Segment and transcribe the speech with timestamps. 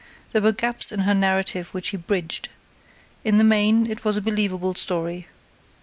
[0.31, 2.49] There were gaps in her narrative which he bridged.
[3.23, 5.27] In the main it was a believable story.